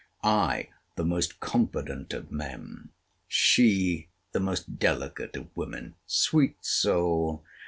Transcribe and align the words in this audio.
—I, 0.23 0.69
the 0.95 1.05
most 1.05 1.39
confident 1.39 2.11
of 2.11 2.31
men: 2.31 2.89
she, 3.27 4.09
the 4.31 4.39
most 4.39 4.79
delicate 4.79 5.35
of 5.37 5.55
women. 5.55 5.93
Sweet 6.07 6.57
soul! 6.65 7.45